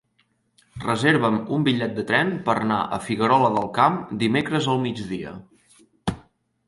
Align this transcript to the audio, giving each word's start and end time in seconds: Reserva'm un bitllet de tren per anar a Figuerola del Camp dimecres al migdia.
Reserva'm 0.83 1.35
un 1.57 1.67
bitllet 1.67 1.93
de 1.99 2.05
tren 2.11 2.33
per 2.47 2.55
anar 2.61 2.79
a 2.97 3.01
Figuerola 3.09 3.53
del 3.59 3.69
Camp 3.79 4.01
dimecres 4.25 4.71
al 4.75 4.83
migdia. 4.87 5.39